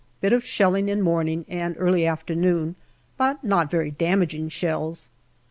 Bit 0.19 0.33
of 0.33 0.43
shelling 0.43 0.89
in 0.89 1.03
morning 1.03 1.45
and 1.47 1.75
early 1.77 2.07
afternoon, 2.07 2.73
but 3.19 3.43
not 3.43 3.69
very 3.69 3.91
damaging 3.91 4.49
shells. 4.49 5.09